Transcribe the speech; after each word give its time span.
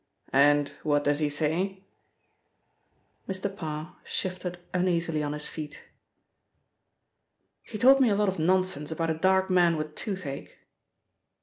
"And 0.33 0.69
what 0.81 1.03
does 1.03 1.19
he 1.19 1.29
say?" 1.29 1.83
Mr. 3.29 3.55
Parr 3.55 3.97
shifted 4.03 4.57
uneasily 4.73 5.21
on 5.21 5.33
his 5.33 5.47
feet. 5.47 5.83
"He 7.61 7.77
told 7.77 8.01
me 8.01 8.09
a 8.09 8.15
lot 8.15 8.27
of 8.27 8.39
nonsense 8.39 8.89
about 8.91 9.11
a 9.11 9.19
dark 9.19 9.51
man 9.51 9.77
with 9.77 9.93
toothache." 9.93 10.57